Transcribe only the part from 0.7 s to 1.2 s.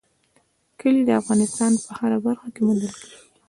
کلي د